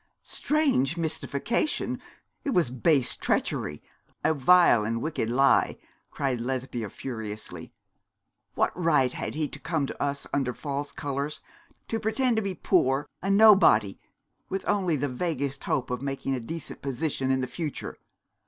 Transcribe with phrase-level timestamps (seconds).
[0.23, 2.01] 'Strange mystification!
[2.43, 3.83] It was base treachery
[4.23, 5.77] a vile and wicked lie!'
[6.09, 7.71] cried Lesbia, furiously.
[8.55, 11.39] 'What right had he to come to us under false colours,
[11.87, 13.99] to pretend to be poor, a nobody
[14.49, 17.95] with only the vaguest hope of making a decent position in the future?